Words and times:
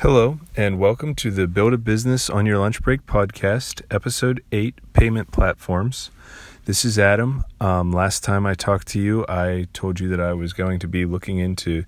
Hello, 0.00 0.40
and 0.56 0.78
welcome 0.78 1.14
to 1.16 1.30
the 1.30 1.46
Build 1.46 1.74
a 1.74 1.76
Business 1.76 2.30
on 2.30 2.46
Your 2.46 2.56
Lunch 2.56 2.82
Break 2.82 3.04
podcast, 3.04 3.82
episode 3.90 4.42
8 4.50 4.94
Payment 4.94 5.30
Platforms. 5.30 6.10
This 6.64 6.86
is 6.86 6.98
Adam. 6.98 7.44
Um, 7.60 7.92
last 7.92 8.24
time 8.24 8.46
I 8.46 8.54
talked 8.54 8.88
to 8.88 8.98
you, 8.98 9.26
I 9.28 9.66
told 9.74 10.00
you 10.00 10.08
that 10.08 10.18
I 10.18 10.32
was 10.32 10.54
going 10.54 10.78
to 10.78 10.88
be 10.88 11.04
looking 11.04 11.36
into 11.36 11.84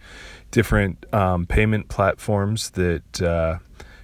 different 0.51 1.07
um, 1.15 1.47
payment 1.47 1.89
platforms 1.89 2.73
that 2.73 3.23
uh, 3.23 3.61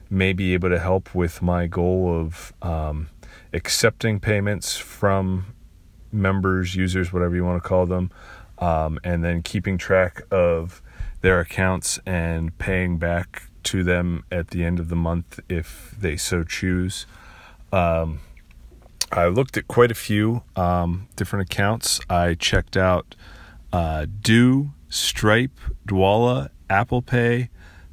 may 0.08 0.32
be 0.32 0.54
able 0.54 0.70
to 0.70 0.78
help 0.78 1.14
with 1.14 1.42
my 1.42 1.66
goal 1.66 2.10
of 2.10 2.54
um, 2.62 3.10
accepting 3.52 4.20
payments 4.20 4.78
from 4.78 5.54
members, 6.10 6.74
users, 6.74 7.12
whatever 7.12 7.36
you 7.36 7.44
want 7.44 7.62
to 7.62 7.68
call 7.68 7.84
them, 7.84 8.10
um, 8.56 8.98
and 9.04 9.22
then 9.22 9.42
keeping 9.42 9.76
track 9.76 10.22
of 10.30 10.80
their 11.20 11.40
accounts 11.40 12.00
and 12.06 12.56
paying 12.56 12.96
back 12.96 13.42
to 13.68 13.84
them 13.84 14.24
at 14.32 14.48
the 14.48 14.64
end 14.64 14.80
of 14.80 14.88
the 14.88 14.96
month 14.96 15.40
if 15.48 15.94
they 15.98 16.16
so 16.16 16.42
choose. 16.42 17.06
Um, 17.72 18.20
I 19.12 19.26
looked 19.26 19.56
at 19.56 19.68
quite 19.68 19.90
a 19.90 19.94
few 19.94 20.42
um, 20.56 21.08
different 21.16 21.50
accounts. 21.50 22.00
I 22.08 22.34
checked 22.34 22.76
out 22.76 23.14
uh, 23.72 24.06
Do, 24.22 24.70
Stripe, 24.88 25.58
Dwolla, 25.86 26.48
Apple 26.70 27.02
Pay, 27.02 27.50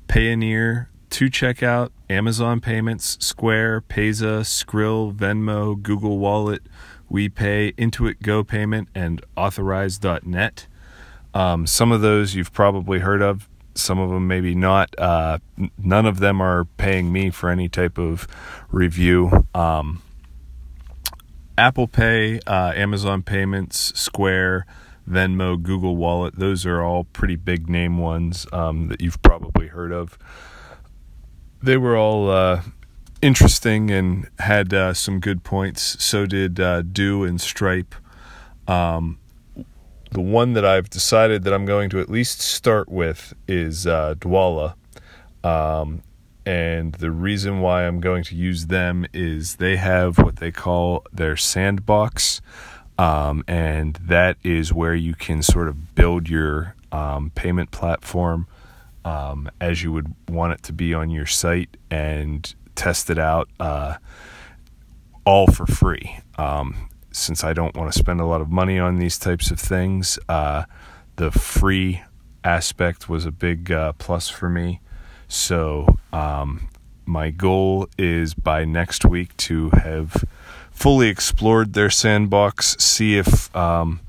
Payoneer, 0.07 0.87
2Checkout, 1.09 1.89
Amazon 2.09 2.59
Payments, 2.59 3.17
Square, 3.25 3.81
Payza, 3.81 4.41
Skrill, 4.41 5.13
Venmo, 5.13 5.81
Google 5.81 6.17
Wallet, 6.17 6.63
WePay, 7.11 7.75
Intuit 7.75 8.21
Go 8.21 8.43
Payment, 8.43 8.89
and 8.93 9.21
Authorize.net. 9.37 10.67
Um, 11.33 11.67
some 11.67 11.91
of 11.91 12.01
those 12.01 12.35
you've 12.35 12.53
probably 12.53 12.99
heard 12.99 13.21
of 13.21 13.49
some 13.75 13.99
of 13.99 14.09
them 14.09 14.27
maybe 14.27 14.55
not. 14.55 14.97
Uh, 14.97 15.39
none 15.77 16.05
of 16.05 16.19
them 16.19 16.41
are 16.41 16.65
paying 16.77 17.11
me 17.11 17.29
for 17.29 17.49
any 17.49 17.69
type 17.69 17.97
of 17.97 18.27
review. 18.71 19.47
Um, 19.53 20.01
Apple 21.57 21.87
Pay, 21.87 22.39
uh, 22.47 22.73
Amazon 22.75 23.21
Payments, 23.21 23.97
Square, 23.99 24.65
Venmo, 25.09 25.61
Google 25.61 25.95
Wallet, 25.95 26.37
those 26.37 26.65
are 26.65 26.81
all 26.81 27.05
pretty 27.05 27.35
big 27.35 27.69
name 27.69 27.97
ones 27.97 28.47
um, 28.51 28.87
that 28.87 29.01
you've 29.01 29.21
probably 29.21 29.67
heard 29.67 29.91
of. 29.91 30.17
They 31.61 31.77
were 31.77 31.95
all 31.95 32.29
uh, 32.29 32.61
interesting 33.21 33.91
and 33.91 34.29
had 34.39 34.73
uh, 34.73 34.93
some 34.93 35.19
good 35.19 35.43
points. 35.43 36.03
So 36.03 36.25
did 36.25 36.59
uh, 36.59 36.81
Do 36.81 37.23
and 37.23 37.39
Stripe. 37.39 37.95
Um, 38.67 39.19
the 40.15 40.21
one 40.21 40.53
that 40.53 40.63
I've 40.63 40.89
decided 40.89 41.43
that 41.43 41.53
I'm 41.53 41.65
going 41.65 41.89
to 41.89 41.99
at 41.99 42.09
least 42.09 42.39
start 42.39 42.87
with 42.87 43.33
is 43.49 43.85
uh, 43.85 44.15
Dwolla. 44.17 44.75
Um, 45.43 46.03
and 46.45 46.93
the 46.93 47.11
reason 47.11 47.59
why 47.59 47.85
I'm 47.85 47.99
going 47.99 48.23
to 48.23 48.35
use 48.35 48.67
them 48.67 49.05
is 49.11 49.57
they 49.57 49.75
have 49.75 50.17
what 50.17 50.37
they 50.37 50.53
call 50.53 51.05
their 51.11 51.35
sandbox. 51.35 52.39
Um, 52.97 53.43
and 53.45 53.95
that 53.95 54.37
is 54.41 54.71
where 54.71 54.95
you 54.95 55.15
can 55.15 55.43
sort 55.43 55.67
of 55.67 55.95
build 55.95 56.29
your 56.29 56.75
um, 56.93 57.31
payment 57.35 57.71
platform 57.71 58.47
um, 59.03 59.49
as 59.59 59.83
you 59.83 59.91
would 59.91 60.15
want 60.29 60.53
it 60.53 60.63
to 60.63 60.71
be 60.71 60.93
on 60.93 61.09
your 61.09 61.25
site 61.25 61.75
and 61.91 62.55
test 62.73 63.09
it 63.09 63.19
out 63.19 63.49
uh, 63.59 63.95
all 65.25 65.47
for 65.47 65.65
free. 65.65 66.19
Um, 66.37 66.87
since 67.15 67.43
I 67.43 67.53
don't 67.53 67.75
want 67.75 67.91
to 67.91 67.97
spend 67.97 68.19
a 68.19 68.25
lot 68.25 68.41
of 68.41 68.49
money 68.49 68.77
on 68.77 68.97
these 68.97 69.17
types 69.17 69.49
of 69.51 69.59
things, 69.59 70.19
uh, 70.27 70.65
the 71.15 71.31
free 71.31 72.01
aspect 72.43 73.07
was 73.07 73.25
a 73.25 73.31
big 73.31 73.71
uh, 73.71 73.93
plus 73.93 74.27
for 74.29 74.49
me. 74.49 74.81
So, 75.27 75.97
um, 76.11 76.67
my 77.05 77.29
goal 77.29 77.87
is 77.97 78.33
by 78.33 78.65
next 78.65 79.05
week 79.05 79.35
to 79.37 79.69
have 79.71 80.25
fully 80.71 81.07
explored 81.07 81.73
their 81.73 81.89
sandbox, 81.89 82.75
see 82.79 83.17
if 83.17 83.55
um, 83.55 84.01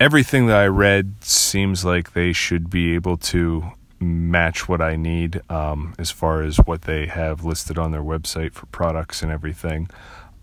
everything 0.00 0.46
that 0.48 0.56
I 0.56 0.66
read 0.66 1.14
seems 1.20 1.84
like 1.84 2.14
they 2.14 2.32
should 2.32 2.68
be 2.68 2.94
able 2.94 3.16
to 3.18 3.70
match 4.00 4.68
what 4.68 4.80
I 4.80 4.96
need 4.96 5.40
um, 5.50 5.94
as 5.98 6.10
far 6.10 6.42
as 6.42 6.56
what 6.56 6.82
they 6.82 7.06
have 7.06 7.44
listed 7.44 7.78
on 7.78 7.92
their 7.92 8.02
website 8.02 8.52
for 8.52 8.66
products 8.66 9.22
and 9.22 9.30
everything. 9.30 9.88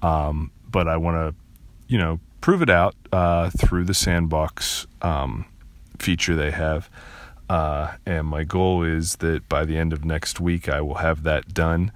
Um, 0.01 0.51
but 0.69 0.87
I 0.87 0.97
want 0.97 1.17
to 1.17 1.35
you 1.91 1.97
know, 1.97 2.21
prove 2.39 2.61
it 2.61 2.69
out 2.69 2.95
uh, 3.11 3.49
through 3.49 3.83
the 3.83 3.93
sandbox 3.93 4.87
um, 5.01 5.45
feature 5.99 6.35
they 6.35 6.51
have. 6.51 6.89
Uh, 7.49 7.95
and 8.05 8.25
my 8.27 8.45
goal 8.45 8.81
is 8.81 9.17
that 9.17 9.47
by 9.49 9.65
the 9.65 9.77
end 9.77 9.91
of 9.91 10.05
next 10.05 10.39
week, 10.39 10.69
I 10.69 10.79
will 10.79 10.95
have 10.95 11.23
that 11.23 11.53
done. 11.53 11.91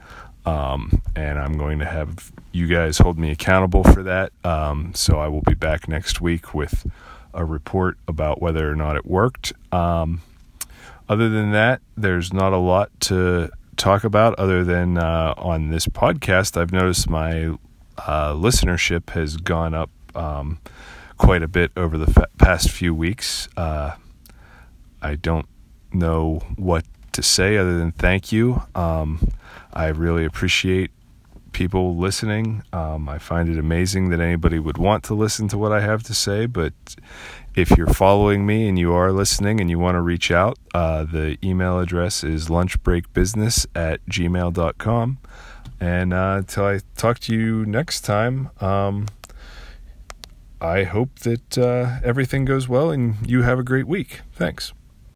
Um, 0.45 1.01
and 1.16 1.39
I'm 1.39 1.57
going 1.57 1.79
to 1.79 1.85
have 1.85 2.29
you 2.51 2.67
guys 2.67 2.97
hold 2.97 3.17
me 3.17 3.31
accountable 3.31 3.85
for 3.85 4.03
that. 4.03 4.33
Um, 4.44 4.91
so 4.94 5.17
I 5.17 5.29
will 5.29 5.41
be 5.41 5.53
back 5.53 5.88
next 5.88 6.19
week 6.19 6.53
with 6.53 6.85
a 7.33 7.45
report 7.45 7.97
about 8.06 8.41
whether 8.41 8.69
or 8.69 8.75
not 8.75 8.97
it 8.97 9.06
worked. 9.06 9.53
Um, 9.72 10.22
other 11.07 11.29
than 11.29 11.53
that, 11.53 11.79
there's 11.95 12.33
not 12.33 12.51
a 12.51 12.57
lot 12.57 12.91
to 13.01 13.50
talk 13.77 14.03
about 14.03 14.38
other 14.38 14.66
than 14.66 14.97
uh, 14.97 15.33
on 15.38 15.69
this 15.69 15.85
podcast, 15.88 16.59
I've 16.59 16.73
noticed 16.73 17.09
my 17.09 17.56
uh, 17.97 18.33
listenership 18.33 19.11
has 19.11 19.38
gone 19.38 19.73
up 19.73 19.89
um, 20.16 20.59
quite 21.17 21.44
a 21.44 21.47
bit 21.47 21.72
over 21.75 21.97
the 21.97 22.11
fa- 22.11 22.29
past 22.38 22.69
few 22.69 22.94
weeks. 22.94 23.47
Uh, 23.57 23.91
I 25.01 25.16
don't 25.16 25.47
know 25.94 26.41
what 26.56 26.85
to 27.13 27.23
say 27.23 27.57
other 27.57 27.78
than 27.78 27.91
thank 27.91 28.31
you. 28.31 28.63
Um, 28.73 29.29
I 29.73 29.88
really 29.88 30.25
appreciate 30.25 30.91
people 31.56 31.96
listening. 31.96 32.62
Um, 32.74 33.08
I 33.08 33.18
find 33.18 33.48
it 33.48 33.58
amazing 33.58 34.10
that 34.10 34.20
anybody 34.20 34.60
would 34.60 34.78
want 34.78 35.06
to 35.06 35.14
listen 35.14 35.48
to 35.48 35.58
what 35.58 35.72
I 35.72 35.80
have 35.80 36.04
to 36.04 36.14
say, 36.14 36.48
but 36.48 36.74
if 37.56 37.78
you're 37.78 37.88
following 37.94 38.46
me 38.46 38.68
and 38.68 38.78
you 38.78 38.92
are 38.92 39.14
listening 39.14 39.62
and 39.62 39.70
you 39.70 39.80
want 39.80 39.96
to 39.96 40.02
reach 40.02 40.32
out, 40.32 40.60
uh, 40.74 41.06
the 41.06 41.38
email 41.42 41.80
address 41.80 42.26
is 42.26 42.50
lunchbreakbusiness 42.50 43.68
at 43.74 44.06
gmail.com. 44.08 45.18
And 45.80 46.14
uh, 46.14 46.36
until 46.40 46.66
I 46.66 46.82
talk 46.98 47.20
to 47.20 47.34
you 47.34 47.66
next 47.66 48.02
time, 48.02 48.50
um, 48.60 49.06
I 50.60 50.84
hope 50.84 51.20
that 51.20 51.58
uh, 51.58 52.00
everything 52.04 52.44
goes 52.44 52.68
well 52.68 52.92
and 52.92 53.16
you 53.26 53.44
have 53.44 53.60
a 53.60 53.64
great 53.64 53.88
week. 53.88 54.20
Thanks. 54.34 54.74